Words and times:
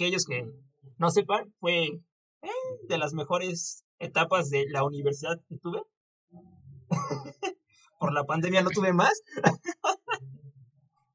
aquellos 0.00 0.24
que 0.24 0.50
no 0.96 1.10
sepan, 1.10 1.52
fue 1.60 1.84
eh, 1.84 2.48
de 2.88 2.98
las 2.98 3.12
mejores 3.12 3.84
etapas 3.98 4.48
de 4.48 4.64
la 4.70 4.82
universidad 4.82 5.38
que 5.46 5.58
tuve. 5.58 5.82
Por 7.98 8.14
la 8.14 8.24
pandemia 8.24 8.62
no 8.62 8.70
tuve 8.70 8.94
más. 8.94 9.12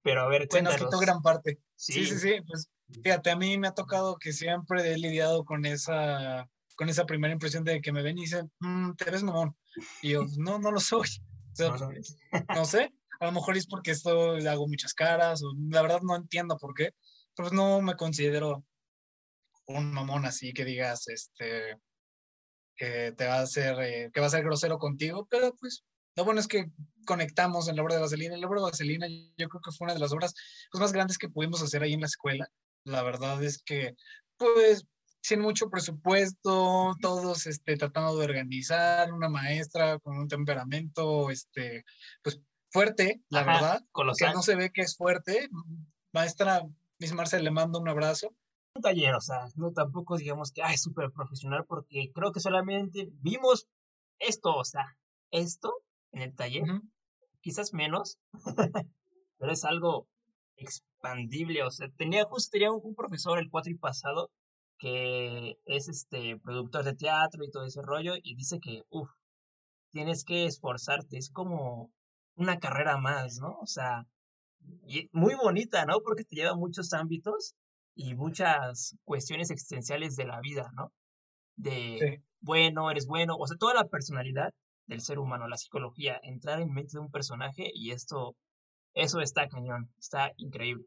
Pero 0.03 0.21
a 0.21 0.27
ver, 0.27 0.47
Se 0.51 0.61
nos 0.61 0.75
quitó 0.75 0.99
gran 0.99 1.23
parte. 1.23 1.59
Sí. 1.75 2.05
sí, 2.05 2.19
sí, 2.19 2.35
Pues 2.47 2.69
fíjate, 3.03 3.31
a 3.31 3.35
mí 3.35 3.57
me 3.57 3.67
ha 3.67 3.73
tocado 3.73 4.17
que 4.17 4.31
siempre 4.31 4.93
he 4.93 4.97
lidiado 4.99 5.45
con 5.45 5.65
esa, 5.65 6.47
con 6.75 6.87
esa 6.87 7.07
primera 7.07 7.33
impresión 7.33 7.63
de 7.63 7.81
que 7.81 7.91
me 7.91 8.03
ven 8.03 8.19
y 8.19 8.21
dicen, 8.21 8.51
mm, 8.59 8.91
te 8.93 9.09
ves 9.09 9.23
mamón. 9.23 9.57
Y 10.03 10.11
yo, 10.11 10.25
no, 10.37 10.59
no 10.59 10.71
lo 10.71 10.79
soy. 10.79 11.09
no, 12.55 12.65
sé, 12.65 12.93
a 13.19 13.25
lo 13.25 13.31
mejor 13.31 13.57
es 13.57 13.65
porque 13.65 13.91
esto 13.91 14.37
le 14.37 14.47
hago 14.47 14.67
muchas 14.67 14.93
caras, 14.93 15.41
o 15.41 15.53
la 15.71 15.81
verdad 15.81 16.01
no 16.03 16.15
entiendo 16.15 16.55
por 16.57 16.75
qué, 16.75 16.91
pero 17.35 17.49
no 17.49 17.81
me 17.81 17.95
considero 17.95 18.63
un 19.67 19.91
mamón 19.91 20.25
así 20.25 20.53
que 20.53 20.65
digas, 20.65 21.07
este, 21.07 21.77
que 22.75 23.13
te 23.13 23.27
va 23.27 23.39
a 23.39 23.41
hacer, 23.41 23.79
eh, 23.79 24.11
que 24.13 24.19
va 24.19 24.27
a 24.27 24.29
ser 24.29 24.43
grosero 24.43 24.77
contigo, 24.77 25.27
pero 25.29 25.55
pues 25.55 25.83
lo 26.15 26.23
bueno 26.23 26.39
es 26.39 26.47
que 26.47 26.69
conectamos 27.05 27.67
en 27.67 27.75
la 27.75 27.83
obra 27.83 27.95
de 27.95 28.01
Vaselina. 28.01 28.37
La 28.37 28.47
obra 28.47 28.61
de 28.61 28.67
Vaselina 28.67 29.07
yo 29.07 29.49
creo 29.49 29.61
que 29.61 29.71
fue 29.71 29.85
una 29.85 29.93
de 29.93 29.99
las 29.99 30.13
obras 30.13 30.33
pues, 30.71 30.79
más 30.79 30.93
grandes 30.93 31.17
que 31.17 31.29
pudimos 31.29 31.61
hacer 31.61 31.83
ahí 31.83 31.93
en 31.93 32.01
la 32.01 32.07
escuela. 32.07 32.47
La 32.85 33.03
verdad 33.03 33.43
es 33.43 33.61
que, 33.61 33.95
pues, 34.37 34.85
sin 35.21 35.41
mucho 35.41 35.69
presupuesto, 35.69 36.95
todos 37.01 37.47
este, 37.47 37.75
tratando 37.77 38.17
de 38.17 38.25
organizar, 38.25 39.11
una 39.11 39.27
maestra 39.27 39.99
con 39.99 40.17
un 40.17 40.27
temperamento, 40.27 41.29
este, 41.31 41.83
pues, 42.23 42.39
fuerte, 42.71 43.21
la 43.29 43.43
verdad, 43.43 43.81
que 44.17 44.33
no 44.33 44.41
se 44.41 44.55
ve 44.55 44.71
que 44.71 44.81
es 44.81 44.95
fuerte. 44.95 45.49
Maestra 46.13 46.63
Miss 46.99 47.13
Marcel, 47.13 47.43
le 47.43 47.51
mando 47.51 47.79
un 47.79 47.89
abrazo 47.89 48.33
un 48.75 48.81
taller, 48.81 49.15
o 49.15 49.21
sea, 49.21 49.47
no 49.55 49.71
tampoco 49.71 50.17
digamos 50.17 50.51
que, 50.51 50.61
ay, 50.61 50.77
súper 50.77 51.11
profesional, 51.11 51.65
porque 51.67 52.11
creo 52.13 52.31
que 52.31 52.41
solamente 52.41 53.09
vimos 53.21 53.67
esto, 54.19 54.55
o 54.55 54.65
sea, 54.65 54.97
esto 55.31 55.73
en 56.11 56.21
el 56.23 56.35
taller, 56.35 56.63
quizás 57.41 57.73
menos, 57.73 58.17
pero 59.37 59.51
es 59.51 59.63
algo 59.63 60.07
expandible, 60.57 61.63
o 61.63 61.71
sea, 61.71 61.87
tenía 61.97 62.25
justo 62.25 62.51
tenía 62.51 62.71
un, 62.71 62.95
profesor 62.95 63.39
el 63.39 63.49
cuatro 63.49 63.71
y 63.71 63.77
pasado 63.77 64.29
que 64.77 65.57
es 65.65 65.87
este 65.87 66.37
productor 66.37 66.83
de 66.83 66.95
teatro 66.95 67.45
y 67.45 67.51
todo 67.51 67.65
ese 67.65 67.81
rollo 67.81 68.13
y 68.21 68.35
dice 68.35 68.59
que, 68.59 68.83
uff, 68.89 69.09
tienes 69.91 70.25
que 70.25 70.45
esforzarte, 70.45 71.17
es 71.17 71.29
como 71.31 71.91
una 72.35 72.59
carrera 72.59 72.97
más, 72.97 73.39
¿no? 73.39 73.57
O 73.61 73.67
sea, 73.67 74.05
y 74.85 75.09
muy 75.13 75.35
bonita, 75.35 75.85
¿no? 75.85 76.01
Porque 76.01 76.25
te 76.25 76.35
lleva 76.35 76.51
a 76.51 76.55
muchos 76.57 76.91
ámbitos 76.91 77.55
y 77.95 78.13
muchas 78.15 78.97
cuestiones 79.03 79.49
existenciales 79.49 80.15
de 80.15 80.25
la 80.25 80.39
vida, 80.41 80.69
¿no? 80.75 80.91
De 81.55 82.21
bueno, 82.41 82.91
eres 82.91 83.07
bueno, 83.07 83.35
o 83.37 83.47
sea, 83.47 83.57
toda 83.57 83.73
la 83.73 83.87
personalidad 83.87 84.53
del 84.85 85.01
ser 85.01 85.17
humano, 85.17 85.47
la 85.47 85.57
psicología, 85.57 86.19
entrar 86.21 86.61
en 86.61 86.71
mente 86.71 86.91
de 86.93 86.99
un 86.99 87.11
personaje 87.11 87.71
y 87.73 87.91
esto, 87.91 88.35
eso 88.93 89.19
está 89.19 89.47
cañón, 89.47 89.91
está 89.97 90.31
increíble. 90.37 90.85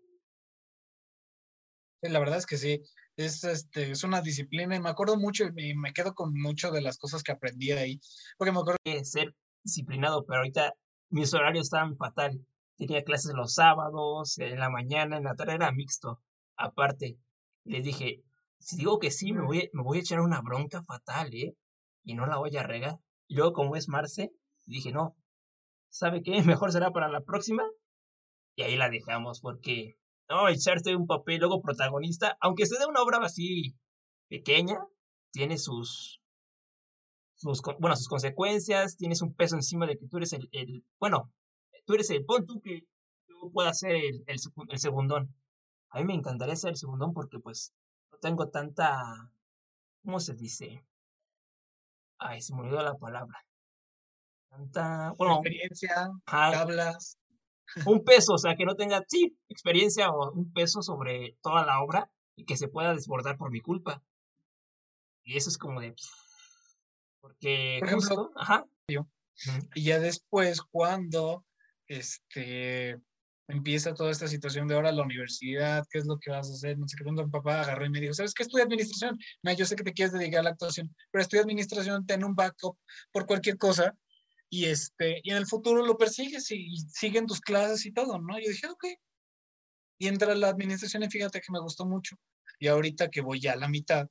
la 2.03 2.20
verdad 2.20 2.39
es 2.39 2.47
que 2.47 2.59
sí, 2.59 2.81
es, 3.17 3.43
este, 3.43 3.91
es 3.91 4.05
una 4.05 4.20
disciplina 4.20 4.77
y 4.77 4.81
me 4.81 4.89
acuerdo 4.89 5.17
mucho 5.17 5.47
y 5.56 5.75
me 5.75 5.93
quedo 5.93 6.15
con 6.15 6.33
mucho 6.33 6.70
de 6.70 6.83
las 6.83 6.98
cosas 6.98 7.22
que 7.25 7.33
aprendí 7.33 7.72
ahí, 7.72 8.00
porque 8.37 8.53
me 8.53 8.61
acuerdo 8.61 8.78
que 8.84 9.05
ser 9.05 9.34
disciplinado, 9.65 10.25
pero 10.25 10.39
ahorita 10.39 10.75
mis 11.11 11.34
horarios 11.34 11.67
estaban 11.67 11.97
fatal. 11.97 12.41
Tenía 12.77 13.03
clases 13.03 13.33
los 13.34 13.55
sábados, 13.55 14.39
en 14.39 14.61
la 14.61 14.70
mañana, 14.70 15.17
en 15.17 15.25
la 15.25 15.34
tarde 15.34 15.55
era 15.55 15.72
mixto. 15.72 16.20
Aparte, 16.59 17.19
les 17.64 17.84
dije, 17.84 18.23
si 18.59 18.77
digo 18.77 18.98
que 18.98 19.11
sí, 19.11 19.33
me 19.33 19.42
voy, 19.42 19.70
me 19.73 19.83
voy 19.83 19.98
a 19.98 20.01
echar 20.01 20.20
una 20.20 20.41
bronca 20.41 20.83
fatal, 20.83 21.33
¿eh? 21.33 21.55
Y 22.03 22.15
no 22.15 22.27
la 22.27 22.39
voy 22.39 22.56
a 22.56 22.65
regar. 22.65 22.97
Y 23.28 23.37
luego, 23.37 23.53
como 23.53 23.77
es 23.77 23.89
Marce, 23.89 24.33
dije, 24.67 24.92
no, 24.92 25.17
¿sabe 25.88 26.22
qué? 26.22 26.33
Mejor 26.44 26.72
será 26.72 26.91
para 26.91 27.09
la 27.09 27.21
próxima. 27.22 27.62
Y 28.56 28.62
ahí 28.62 28.77
la 28.77 28.91
dejamos, 28.91 29.41
porque, 29.41 29.94
no, 30.28 30.49
echarse 30.49 30.97
un 30.97 31.06
papel 31.06 31.38
luego 31.38 31.62
protagonista, 31.62 32.37
aunque 32.41 32.66
sea 32.66 32.81
de 32.81 32.87
una 32.87 33.03
obra 33.03 33.19
así 33.22 33.77
pequeña, 34.28 34.78
tiene 35.31 35.59
sus, 35.59 36.21
sus, 37.37 37.62
bueno, 37.78 37.94
sus 37.94 38.09
consecuencias, 38.09 38.97
tienes 38.97 39.22
un 39.22 39.34
peso 39.34 39.54
encima 39.54 39.87
de 39.87 39.97
que 39.97 40.09
tú 40.09 40.16
eres 40.16 40.33
el, 40.33 40.49
el 40.50 40.84
bueno, 40.99 41.33
tú 41.87 41.94
eres 41.94 42.10
el, 42.10 42.25
pon 42.25 42.47
tú 42.47 42.60
que 42.60 42.81
tú 43.28 43.53
puedas 43.53 43.78
ser 43.78 43.93
el, 43.93 44.25
el, 44.27 44.37
el 44.71 44.78
segundón. 44.78 45.34
A 45.91 45.99
mí 45.99 46.04
me 46.04 46.15
encantaría 46.15 46.56
ser 46.56 46.71
el 46.71 46.76
segundón 46.76 47.12
porque 47.12 47.38
pues 47.38 47.72
no 48.12 48.19
tengo 48.19 48.49
tanta, 48.49 49.31
¿cómo 50.04 50.21
se 50.21 50.34
dice? 50.34 50.84
Ay, 52.19 52.43
se 52.43 52.54
me 52.54 52.60
olvidó 52.60 52.82
la 52.82 52.94
palabra. 52.94 53.44
Tanta, 54.48 55.12
bueno, 55.16 55.37
experiencia, 55.37 56.10
hablas. 56.27 57.19
Un 57.84 58.03
peso, 58.03 58.34
o 58.34 58.38
sea, 58.38 58.56
que 58.56 58.65
no 58.65 58.75
tenga, 58.75 59.04
sí, 59.06 59.38
experiencia 59.48 60.10
o 60.10 60.32
un 60.32 60.53
peso 60.53 60.81
sobre 60.82 61.37
toda 61.43 61.66
la 61.66 61.82
obra 61.82 62.10
y 62.34 62.44
que 62.44 62.56
se 62.56 62.69
pueda 62.69 62.94
desbordar 62.94 63.37
por 63.37 63.50
mi 63.50 63.60
culpa. 63.60 64.03
Y 65.22 65.37
eso 65.37 65.50
es 65.50 65.59
como 65.59 65.81
de, 65.81 65.94
porque, 67.21 67.77
por 67.81 67.88
ejemplo, 67.88 68.32
ajá. 68.37 68.65
Y 69.75 69.84
ya 69.84 69.98
después, 69.98 70.62
cuando 70.62 71.44
este 71.87 73.00
empieza 73.48 73.94
toda 73.94 74.10
esta 74.10 74.28
situación 74.28 74.69
de 74.69 74.75
ahora 74.75 74.92
la 74.92 75.03
universidad, 75.03 75.84
qué 75.91 75.98
es 75.98 76.06
lo 76.06 76.19
que 76.19 76.31
vas 76.31 76.50
a 76.50 76.53
hacer, 76.53 76.78
no 76.78 76.86
sé 76.86 76.97
qué, 76.97 77.04
cuando 77.04 77.25
mi 77.25 77.31
papá 77.31 77.62
agarró 77.62 77.86
y 77.86 77.91
me 77.91 78.00
dijo, 78.00 78.12
¿sabes 78.12 78.34
qué 78.34 78.42
estudia 78.42 78.64
administración? 78.64 79.19
Me, 79.42 79.56
yo 79.56 79.64
sé 79.64 79.75
que 79.75 79.82
te 79.82 79.94
quieres 79.94 80.12
dedicar 80.12 80.41
a 80.41 80.42
la 80.44 80.50
actuación, 80.50 80.94
pero 81.10 81.22
estudia 81.22 81.42
administración, 81.42 82.06
ten 82.06 82.25
un 82.25 82.34
backup 82.34 82.78
por 83.10 83.26
cualquier 83.26 83.56
cosa 83.56 83.97
y, 84.50 84.66
este, 84.66 85.20
y 85.22 85.31
en 85.31 85.38
el 85.38 85.47
futuro 85.47 85.84
lo 85.84 85.97
persigues 85.97 86.50
y, 86.50 86.76
siguen 86.88 87.26
tus 87.26 87.41
clases 87.41 87.84
y 87.86 87.92
todo, 87.92 88.19
¿no? 88.19 88.38
Yo 88.38 88.48
dije, 88.48 88.66
ok. 88.66 88.84
Y 89.98 90.09
entra 90.09 90.34
la 90.34 90.48
administración 90.48 91.03
y 91.03 91.10
fíjate 91.10 91.41
que 91.41 91.53
me 91.53 91.60
gustó 91.60 91.86
mucho. 91.86 92.16
Y 92.59 92.69
ahorita 92.69 93.10
que 93.10 93.20
voy 93.20 93.41
ya 93.41 93.53
a 93.54 93.56
la 93.56 93.69
mitad, 93.69 94.09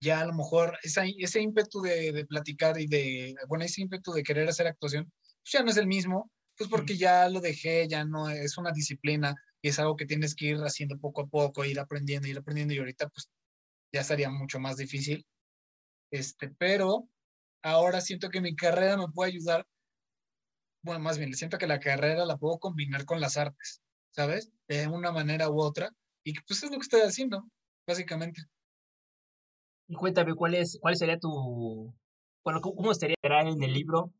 ya 0.00 0.20
a 0.20 0.26
lo 0.26 0.34
mejor 0.34 0.78
ese, 0.82 1.14
ese 1.18 1.40
ímpetu 1.40 1.80
de, 1.80 2.12
de 2.12 2.26
platicar 2.26 2.78
y 2.80 2.86
de, 2.86 3.34
bueno, 3.48 3.64
ese 3.64 3.80
ímpetu 3.82 4.12
de 4.12 4.22
querer 4.22 4.48
hacer 4.48 4.66
actuación, 4.66 5.10
pues 5.42 5.52
ya 5.52 5.62
no 5.62 5.70
es 5.70 5.76
el 5.78 5.86
mismo, 5.86 6.30
pues 6.56 6.70
porque 6.70 6.96
ya 6.96 7.28
lo 7.28 7.40
dejé, 7.40 7.88
ya 7.88 8.04
no 8.04 8.28
es 8.30 8.58
una 8.58 8.72
disciplina 8.72 9.34
y 9.62 9.68
es 9.68 9.78
algo 9.78 9.96
que 9.96 10.06
tienes 10.06 10.34
que 10.34 10.46
ir 10.46 10.58
haciendo 10.58 10.98
poco 10.98 11.22
a 11.22 11.26
poco, 11.26 11.64
ir 11.64 11.78
aprendiendo, 11.78 12.28
ir 12.28 12.38
aprendiendo 12.38 12.74
y 12.74 12.78
ahorita 12.78 13.08
pues 13.08 13.30
ya 13.92 14.00
estaría 14.00 14.30
mucho 14.30 14.58
más 14.60 14.76
difícil. 14.76 15.26
Este, 16.10 16.48
pero 16.50 17.08
ahora 17.62 18.00
siento 18.00 18.30
que 18.30 18.40
mi 18.40 18.54
carrera 18.56 18.96
me 18.96 19.08
puede 19.08 19.32
ayudar, 19.32 19.66
bueno, 20.82 21.00
más 21.00 21.18
bien, 21.18 21.34
siento 21.34 21.58
que 21.58 21.66
la 21.66 21.80
carrera 21.80 22.24
la 22.24 22.36
puedo 22.36 22.58
combinar 22.58 23.04
con 23.04 23.20
las 23.20 23.36
artes, 23.36 23.82
¿sabes? 24.10 24.52
De 24.68 24.86
una 24.88 25.12
manera 25.12 25.50
u 25.50 25.60
otra 25.60 25.90
y 26.24 26.34
pues 26.40 26.62
es 26.62 26.70
lo 26.70 26.78
que 26.78 26.82
estoy 26.82 27.02
haciendo, 27.02 27.48
básicamente. 27.86 28.42
Y 29.88 29.94
cuéntame, 29.94 30.34
¿cuál, 30.34 30.54
es, 30.54 30.76
cuál 30.80 30.96
sería 30.96 31.18
tu, 31.18 31.94
bueno, 32.44 32.60
cómo 32.60 32.90
estaría 32.90 33.14
en 33.22 33.62
el 33.62 33.72
libro 33.72 34.12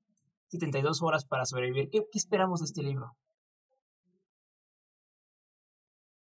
72 0.49 1.03
horas 1.03 1.25
para 1.25 1.45
sobrevivir. 1.45 1.89
¿Qué, 1.91 2.03
esperamos 2.15 2.61
de 2.61 2.67
este 2.67 2.83
libro? 2.83 3.17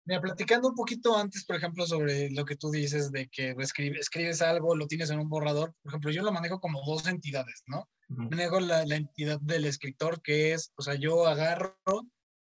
Mira, 0.06 0.22
platicando 0.22 0.70
un 0.70 0.76
poquito 0.76 1.18
antes, 1.18 1.46
por 1.46 1.56
ejemplo, 1.56 1.86
sobre 1.88 2.30
lo 2.30 2.46
que 2.46 2.56
tú 2.56 2.70
dices 2.70 3.12
de 3.12 3.28
que 3.28 3.56
escribes, 3.58 4.42
algo, 4.42 4.76
lo 4.76 4.86
tienes 4.86 5.10
en 5.10 5.20
un 5.20 5.30
borrador. 5.30 5.74
Por 5.82 5.92
ejemplo, 5.92 6.12
yo 6.12 6.22
lo 6.22 6.32
manejo 6.32 6.60
como 6.60 6.84
dos 6.86 7.08
entidades, 7.08 7.64
¿no? 7.66 7.90
Manejo 8.08 8.60
la, 8.60 8.86
la, 8.86 8.98
entidad 8.98 9.40
del 9.42 9.66
escritor, 9.66 10.22
que 10.22 10.54
es, 10.54 10.72
o 10.76 10.84
sea, 10.84 10.94
yo 10.94 11.26
agarro, 11.26 11.76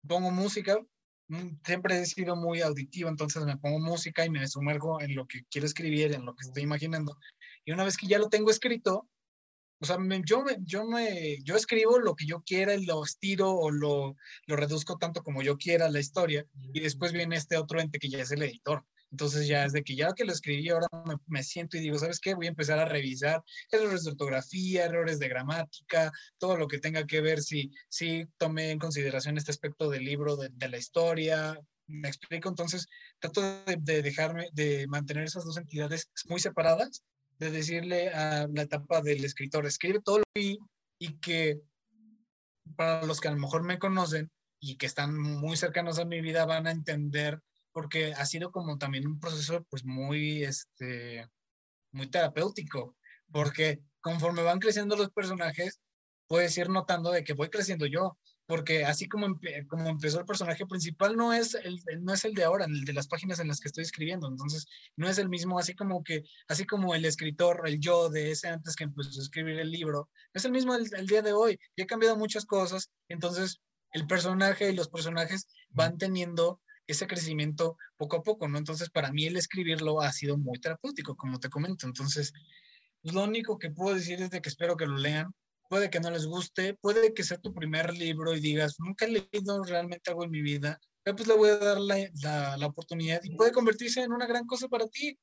pongo 0.07 0.29
música, 0.29 0.77
mm, 1.29 1.57
siempre 1.65 1.99
he 1.99 2.05
sido 2.05 2.35
muy 2.35 2.61
auditivo, 2.61 3.09
entonces 3.09 3.43
me 3.45 3.57
pongo 3.57 3.79
música 3.79 4.23
y 4.23 4.29
me 4.29 4.47
sumergo 4.47 5.01
en 5.01 5.15
lo 5.15 5.25
que 5.25 5.43
quiero 5.49 5.65
escribir, 5.65 6.13
en 6.13 6.23
lo 6.23 6.35
que 6.35 6.45
estoy 6.45 6.61
imaginando. 6.61 7.17
Y 7.65 7.71
una 7.71 7.83
vez 7.83 7.97
que 7.97 8.05
ya 8.05 8.19
lo 8.19 8.29
tengo 8.29 8.51
escrito, 8.51 9.09
o 9.79 9.85
sea, 9.85 9.97
yo, 10.25 10.43
me, 10.43 10.57
yo, 10.61 10.85
me, 10.85 11.37
yo 11.43 11.55
escribo 11.55 11.99
lo 11.99 12.15
que 12.15 12.25
yo 12.25 12.41
quiera 12.41 12.75
y 12.75 12.85
lo 12.85 13.03
estiro 13.03 13.51
o 13.51 13.71
lo, 13.71 14.15
lo 14.47 14.55
reduzco 14.55 14.97
tanto 14.97 15.21
como 15.21 15.41
yo 15.41 15.57
quiera 15.57 15.89
la 15.89 15.99
historia 15.99 16.45
y 16.73 16.79
después 16.79 17.11
viene 17.11 17.35
este 17.35 17.57
otro 17.57 17.79
ente 17.79 17.99
que 17.99 18.09
ya 18.09 18.19
es 18.19 18.31
el 18.31 18.43
editor. 18.43 18.85
Entonces 19.11 19.47
ya 19.47 19.65
es 19.65 19.71
de 19.71 19.83
que 19.83 19.95
ya 19.95 20.13
que 20.13 20.25
lo 20.25 20.33
escribí, 20.33 20.69
ahora 20.69 20.87
me, 21.27 21.43
siento 21.43 21.77
y 21.77 21.81
digo, 21.81 21.97
¿sabes 21.97 22.19
qué? 22.19 22.33
Voy 22.33 22.47
a 22.47 22.49
empezar 22.49 22.79
a 22.79 22.85
revisar 22.85 23.43
errores 23.71 24.03
de 24.03 24.11
ortografía, 24.11 24.85
errores 24.85 25.19
de 25.19 25.29
gramática, 25.29 26.11
todo 26.37 26.57
lo 26.57 26.67
que 26.67 26.79
tenga 26.79 27.05
que 27.05 27.21
ver 27.21 27.41
si, 27.41 27.71
si 27.87 28.25
tomé 28.37 28.71
en 28.71 28.79
consideración 28.79 29.37
este 29.37 29.51
aspecto 29.51 29.89
del 29.89 30.03
libro, 30.03 30.35
de, 30.35 30.49
de 30.51 30.69
la 30.69 30.77
historia. 30.77 31.57
Me 31.87 32.07
explico, 32.07 32.49
entonces 32.49 32.87
trato 33.19 33.41
de, 33.41 33.77
de, 33.79 34.01
dejarme, 34.01 34.49
de 34.53 34.87
mantener 34.87 35.23
esas 35.23 35.45
dos 35.45 35.57
entidades 35.57 36.09
muy 36.27 36.39
separadas 36.39 37.03
de 37.39 37.51
decirle 37.51 38.09
a 38.09 38.47
la 38.47 38.63
etapa 38.63 39.01
del 39.01 39.23
escritor, 39.25 39.65
escribe 39.65 40.01
todo 40.01 40.19
lo 40.19 40.23
que 40.33 40.57
y 40.97 41.17
que 41.19 41.59
para 42.75 43.03
los 43.03 43.19
que 43.19 43.27
a 43.27 43.31
lo 43.31 43.37
mejor 43.37 43.63
me 43.63 43.79
conocen 43.79 44.31
y 44.59 44.77
que 44.77 44.85
están 44.85 45.17
muy 45.17 45.57
cercanos 45.57 45.99
a 45.99 46.05
mi 46.05 46.21
vida 46.21 46.45
van 46.45 46.67
a 46.67 46.71
entender 46.71 47.41
porque 47.71 48.13
ha 48.13 48.25
sido 48.25 48.51
como 48.51 48.77
también 48.77 49.05
un 49.05 49.19
proceso 49.19 49.65
pues 49.69 49.83
muy, 49.83 50.43
este, 50.43 51.27
muy 51.91 52.07
terapéutico, 52.07 52.95
porque 53.31 53.81
conforme 53.99 54.43
van 54.43 54.59
creciendo 54.59 54.95
los 54.95 55.11
personajes, 55.11 55.81
puedes 56.27 56.57
ir 56.57 56.69
notando 56.69 57.11
de 57.11 57.23
que 57.25 57.33
voy 57.33 57.49
creciendo 57.49 57.85
yo, 57.85 58.17
porque 58.47 58.85
así 58.85 59.07
como, 59.07 59.39
como 59.67 59.89
empezó 59.89 60.19
el 60.19 60.25
personaje 60.25 60.65
principal, 60.65 61.15
no 61.15 61.33
es, 61.33 61.55
el, 61.55 61.81
no 62.01 62.13
es 62.13 62.25
el 62.25 62.33
de 62.33 62.43
ahora, 62.43 62.65
el 62.65 62.85
de 62.85 62.93
las 62.93 63.07
páginas 63.07 63.39
en 63.39 63.47
las 63.47 63.59
que 63.59 63.67
estoy 63.67 63.83
escribiendo, 63.83 64.27
entonces 64.27 64.67
no 64.95 65.09
es 65.09 65.17
el 65.17 65.29
mismo, 65.29 65.57
así 65.57 65.73
como 65.73 66.03
que, 66.03 66.23
así 66.47 66.65
como 66.65 66.93
el 66.93 67.05
escritor, 67.05 67.61
el 67.65 67.79
yo 67.79 68.09
de 68.09 68.31
ese 68.31 68.49
antes 68.49 68.75
que 68.75 68.83
empezó 68.83 69.19
a 69.19 69.23
escribir 69.23 69.59
el 69.59 69.71
libro, 69.71 70.09
es 70.33 70.45
el 70.45 70.51
mismo 70.51 70.75
el, 70.75 71.07
día 71.07 71.21
de 71.21 71.33
hoy, 71.33 71.59
y 71.75 71.81
he 71.81 71.87
cambiado 71.87 72.17
muchas 72.17 72.45
cosas, 72.45 72.91
entonces 73.09 73.61
el 73.91 74.05
personaje 74.05 74.69
y 74.69 74.75
los 74.75 74.89
personajes 74.89 75.47
van 75.69 75.97
teniendo 75.97 76.61
ese 76.87 77.07
crecimiento 77.07 77.77
poco 77.97 78.17
a 78.17 78.23
poco, 78.23 78.47
¿no? 78.47 78.57
Entonces, 78.57 78.89
para 78.89 79.11
mí 79.11 79.25
el 79.25 79.37
escribirlo 79.37 80.01
ha 80.01 80.11
sido 80.11 80.37
muy 80.37 80.59
terapéutico, 80.59 81.15
como 81.15 81.39
te 81.39 81.49
comento. 81.49 81.87
Entonces, 81.87 82.31
lo 83.01 83.23
único 83.23 83.57
que 83.57 83.71
puedo 83.71 83.95
decir 83.95 84.21
es 84.21 84.29
de 84.29 84.41
que 84.41 84.49
espero 84.49 84.75
que 84.75 84.85
lo 84.85 84.97
lean, 84.97 85.33
puede 85.69 85.89
que 85.89 85.99
no 85.99 86.11
les 86.11 86.25
guste, 86.25 86.75
puede 86.75 87.13
que 87.13 87.23
sea 87.23 87.37
tu 87.37 87.53
primer 87.53 87.93
libro 87.93 88.35
y 88.35 88.39
digas, 88.39 88.75
nunca 88.79 89.05
he 89.05 89.09
leído 89.09 89.63
realmente 89.63 90.09
algo 90.09 90.23
en 90.23 90.31
mi 90.31 90.41
vida, 90.41 90.79
pero 91.03 91.15
pues 91.15 91.27
le 91.27 91.35
voy 91.35 91.49
a 91.49 91.57
dar 91.57 91.79
la, 91.79 92.57
la, 92.57 92.67
oportunidad 92.67 93.21
y 93.23 93.35
puede 93.35 93.51
convertirse 93.51 94.01
en 94.01 94.11
una 94.11 94.25
gran 94.25 94.45
cosa 94.45 94.67
para 94.67 94.87
ti. 94.87 95.17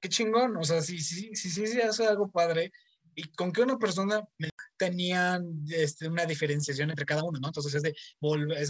Qué 0.00 0.08
chingón, 0.08 0.56
o 0.56 0.64
sea, 0.64 0.80
si 0.80 0.98
sí, 1.00 1.34
si, 1.34 1.50
si, 1.50 1.66
si, 1.66 1.80
hace 1.80 2.06
algo 2.06 2.30
padre 2.30 2.72
y 3.14 3.24
con 3.32 3.50
que 3.52 3.62
una 3.62 3.76
persona 3.78 4.24
tenían 4.76 5.64
este, 5.70 6.08
una 6.08 6.24
diferenciación 6.24 6.90
entre 6.90 7.04
cada 7.04 7.24
uno, 7.24 7.40
¿no? 7.40 7.48
Entonces 7.48 7.74
es 7.74 7.82
de, 7.82 7.94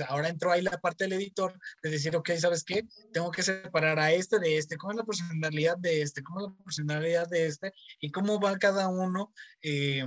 ahora 0.09 0.31
entró 0.31 0.51
ahí 0.51 0.63
la 0.63 0.79
parte 0.79 1.05
del 1.05 1.13
editor 1.13 1.53
de 1.83 1.91
decir, 1.91 2.17
ok, 2.17 2.31
¿sabes 2.39 2.65
qué? 2.65 2.87
Tengo 3.13 3.31
que 3.31 3.43
separar 3.43 3.99
a 3.99 4.11
este 4.13 4.39
de 4.39 4.57
este, 4.57 4.79
¿cómo 4.79 4.93
es 4.93 4.97
la 4.97 5.05
personalidad 5.05 5.77
de 5.77 6.01
este? 6.01 6.23
¿Cómo 6.23 6.41
es 6.41 6.47
la 6.47 6.65
personalidad 6.65 7.29
de 7.29 7.47
este? 7.47 7.73
Y 8.01 8.11
cómo 8.11 8.41
va 8.41 8.57
cada 8.57 8.89
uno 8.89 9.35
eh, 9.61 10.07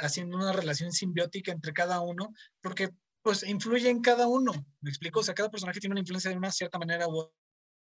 haciendo 0.00 0.36
una 0.36 0.52
relación 0.52 0.92
simbiótica 0.92 1.52
entre 1.52 1.72
cada 1.72 2.00
uno, 2.00 2.32
porque 2.62 2.90
pues 3.22 3.42
influye 3.42 3.90
en 3.90 4.02
cada 4.02 4.28
uno, 4.28 4.52
¿me 4.80 4.90
explico? 4.90 5.20
O 5.20 5.22
sea, 5.22 5.34
cada 5.34 5.50
personaje 5.50 5.80
tiene 5.80 5.94
una 5.94 6.00
influencia 6.00 6.30
de 6.30 6.36
una 6.36 6.52
cierta 6.52 6.78
manera 6.78 7.08
u 7.08 7.28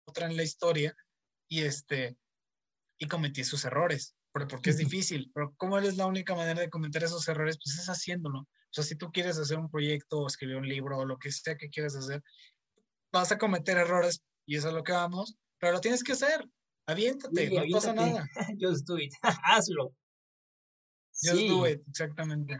otra 0.05 0.25
en 0.25 0.35
la 0.35 0.43
historia 0.43 0.95
y 1.47 1.61
este, 1.61 2.17
y 2.97 3.07
cometí 3.07 3.43
sus 3.43 3.63
errores, 3.65 4.15
porque 4.31 4.71
es 4.71 4.77
difícil, 4.77 5.31
pero 5.33 5.53
¿cómo 5.57 5.77
es 5.77 5.97
la 5.97 6.07
única 6.07 6.35
manera 6.35 6.61
de 6.61 6.69
cometer 6.69 7.03
esos 7.03 7.27
errores? 7.27 7.57
Pues 7.63 7.77
es 7.77 7.87
haciéndolo. 7.87 8.39
O 8.41 8.71
sea, 8.71 8.83
si 8.83 8.95
tú 8.95 9.11
quieres 9.11 9.37
hacer 9.37 9.57
un 9.57 9.69
proyecto 9.69 10.19
o 10.19 10.27
escribir 10.27 10.57
un 10.57 10.67
libro 10.67 10.97
o 10.97 11.05
lo 11.05 11.17
que 11.17 11.31
sea 11.31 11.57
que 11.57 11.69
quieras 11.69 11.95
hacer, 11.95 12.21
vas 13.11 13.31
a 13.31 13.37
cometer 13.37 13.77
errores 13.77 14.21
y 14.45 14.57
eso 14.57 14.69
es 14.69 14.73
lo 14.73 14.83
que 14.83 14.91
vamos, 14.91 15.35
pero 15.59 15.73
lo 15.73 15.81
tienes 15.81 16.03
que 16.03 16.13
hacer. 16.13 16.47
Aviéntate, 16.87 17.49
no 17.51 17.63
pasa 17.71 17.93
nada. 17.93 18.27
Just 18.59 18.87
do 18.87 18.97
it, 18.97 19.13
hazlo. 19.21 19.93
Just 21.21 21.47
do 21.47 21.67
it, 21.67 21.81
exactamente. 21.87 22.57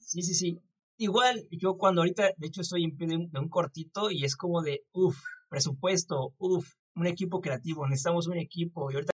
Sí, 0.00 0.22
sí, 0.22 0.34
sí. 0.34 0.58
Igual, 0.98 1.48
yo 1.50 1.76
cuando 1.76 2.02
ahorita, 2.02 2.32
de 2.36 2.46
hecho, 2.46 2.60
estoy 2.60 2.84
en 2.84 2.96
pie 2.96 3.08
de 3.08 3.16
un, 3.16 3.48
cortito 3.48 4.10
y 4.10 4.24
es 4.24 4.36
como 4.36 4.62
de, 4.62 4.84
uff, 4.92 5.18
presupuesto, 5.48 6.34
uff, 6.38 6.74
un 6.94 7.06
equipo 7.06 7.40
creativo, 7.40 7.88
necesitamos 7.88 8.26
un 8.26 8.36
equipo. 8.38 8.90
Y 8.90 8.94
ahorita 8.94 9.10